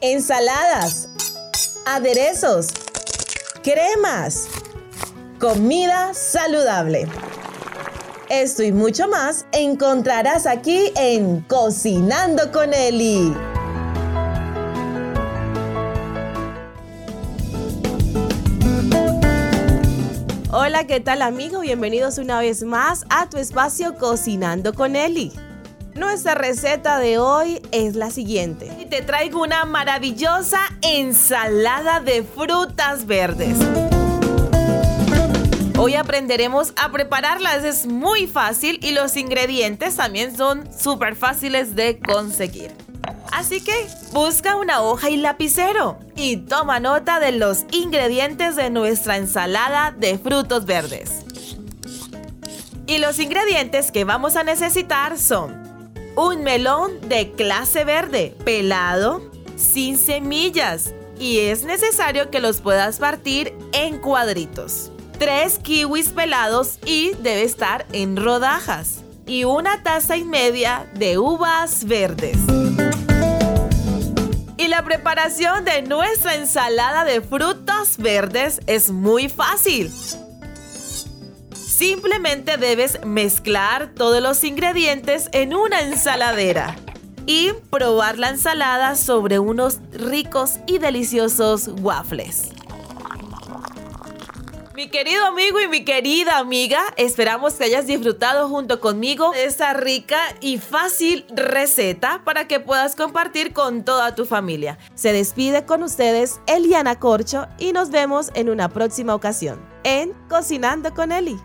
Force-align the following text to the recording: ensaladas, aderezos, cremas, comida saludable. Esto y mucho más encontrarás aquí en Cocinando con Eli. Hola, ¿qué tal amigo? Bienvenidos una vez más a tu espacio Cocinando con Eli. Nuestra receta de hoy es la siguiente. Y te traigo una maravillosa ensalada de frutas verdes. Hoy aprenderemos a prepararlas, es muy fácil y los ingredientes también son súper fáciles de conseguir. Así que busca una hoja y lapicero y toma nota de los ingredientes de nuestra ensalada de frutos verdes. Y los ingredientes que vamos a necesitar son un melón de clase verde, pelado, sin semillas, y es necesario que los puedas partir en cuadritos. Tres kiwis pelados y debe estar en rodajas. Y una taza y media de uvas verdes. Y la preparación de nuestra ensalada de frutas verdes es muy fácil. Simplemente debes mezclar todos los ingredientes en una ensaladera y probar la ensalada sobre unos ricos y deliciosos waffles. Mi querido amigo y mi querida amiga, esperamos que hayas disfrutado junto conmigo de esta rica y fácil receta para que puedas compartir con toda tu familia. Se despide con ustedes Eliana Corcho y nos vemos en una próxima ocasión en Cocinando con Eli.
ensaladas, 0.00 1.08
aderezos, 1.86 2.68
cremas, 3.62 4.48
comida 5.38 6.12
saludable. 6.14 7.08
Esto 8.28 8.62
y 8.62 8.72
mucho 8.72 9.08
más 9.08 9.46
encontrarás 9.52 10.46
aquí 10.46 10.92
en 10.96 11.40
Cocinando 11.42 12.50
con 12.50 12.74
Eli. 12.74 13.32
Hola, 20.50 20.86
¿qué 20.86 21.00
tal 21.00 21.22
amigo? 21.22 21.60
Bienvenidos 21.60 22.18
una 22.18 22.40
vez 22.40 22.64
más 22.64 23.04
a 23.10 23.28
tu 23.28 23.36
espacio 23.36 23.96
Cocinando 23.96 24.74
con 24.74 24.96
Eli. 24.96 25.32
Nuestra 25.96 26.34
receta 26.34 26.98
de 26.98 27.18
hoy 27.18 27.62
es 27.72 27.96
la 27.96 28.10
siguiente. 28.10 28.70
Y 28.78 28.84
te 28.84 29.00
traigo 29.00 29.42
una 29.42 29.64
maravillosa 29.64 30.60
ensalada 30.82 32.00
de 32.00 32.22
frutas 32.22 33.06
verdes. 33.06 33.56
Hoy 35.78 35.94
aprenderemos 35.94 36.74
a 36.76 36.92
prepararlas, 36.92 37.64
es 37.64 37.86
muy 37.86 38.26
fácil 38.26 38.78
y 38.82 38.92
los 38.92 39.16
ingredientes 39.16 39.96
también 39.96 40.36
son 40.36 40.68
súper 40.70 41.16
fáciles 41.16 41.74
de 41.74 41.98
conseguir. 41.98 42.72
Así 43.32 43.62
que 43.62 43.86
busca 44.12 44.56
una 44.56 44.82
hoja 44.82 45.08
y 45.08 45.16
lapicero 45.16 45.98
y 46.14 46.36
toma 46.36 46.78
nota 46.78 47.20
de 47.20 47.32
los 47.32 47.64
ingredientes 47.72 48.54
de 48.54 48.68
nuestra 48.68 49.16
ensalada 49.16 49.94
de 49.96 50.18
frutos 50.18 50.66
verdes. 50.66 51.24
Y 52.86 52.98
los 52.98 53.18
ingredientes 53.18 53.90
que 53.90 54.04
vamos 54.04 54.36
a 54.36 54.42
necesitar 54.42 55.18
son 55.18 55.75
un 56.16 56.42
melón 56.42 57.00
de 57.08 57.32
clase 57.32 57.84
verde, 57.84 58.34
pelado, 58.44 59.22
sin 59.56 59.98
semillas, 59.98 60.94
y 61.18 61.38
es 61.40 61.64
necesario 61.64 62.30
que 62.30 62.40
los 62.40 62.60
puedas 62.60 62.98
partir 62.98 63.54
en 63.72 63.98
cuadritos. 63.98 64.90
Tres 65.18 65.58
kiwis 65.58 66.10
pelados 66.10 66.78
y 66.84 67.12
debe 67.20 67.42
estar 67.42 67.86
en 67.92 68.16
rodajas. 68.16 69.02
Y 69.26 69.44
una 69.44 69.82
taza 69.82 70.16
y 70.16 70.24
media 70.24 70.90
de 70.94 71.18
uvas 71.18 71.84
verdes. 71.84 72.38
Y 74.56 74.68
la 74.68 74.84
preparación 74.84 75.64
de 75.64 75.82
nuestra 75.82 76.34
ensalada 76.34 77.04
de 77.04 77.20
frutas 77.20 77.96
verdes 77.98 78.60
es 78.66 78.90
muy 78.90 79.28
fácil. 79.28 79.90
Simplemente 81.76 82.56
debes 82.56 83.04
mezclar 83.04 83.92
todos 83.94 84.22
los 84.22 84.44
ingredientes 84.44 85.28
en 85.32 85.54
una 85.54 85.82
ensaladera 85.82 86.74
y 87.26 87.52
probar 87.68 88.18
la 88.18 88.30
ensalada 88.30 88.96
sobre 88.96 89.38
unos 89.40 89.80
ricos 89.92 90.52
y 90.66 90.78
deliciosos 90.78 91.68
waffles. 91.82 92.48
Mi 94.74 94.88
querido 94.88 95.26
amigo 95.26 95.60
y 95.60 95.68
mi 95.68 95.84
querida 95.84 96.38
amiga, 96.38 96.82
esperamos 96.96 97.54
que 97.54 97.64
hayas 97.64 97.86
disfrutado 97.86 98.48
junto 98.48 98.80
conmigo 98.80 99.32
de 99.32 99.44
esta 99.44 99.74
rica 99.74 100.18
y 100.40 100.56
fácil 100.56 101.26
receta 101.28 102.22
para 102.24 102.48
que 102.48 102.58
puedas 102.58 102.96
compartir 102.96 103.52
con 103.52 103.84
toda 103.84 104.14
tu 104.14 104.24
familia. 104.24 104.78
Se 104.94 105.12
despide 105.12 105.66
con 105.66 105.82
ustedes 105.82 106.40
Eliana 106.46 106.98
Corcho 106.98 107.48
y 107.58 107.72
nos 107.72 107.90
vemos 107.90 108.30
en 108.34 108.48
una 108.48 108.70
próxima 108.70 109.14
ocasión 109.14 109.76
en 109.86 110.12
Cocinando 110.28 110.92
con 110.92 111.12
Eli. 111.12 111.38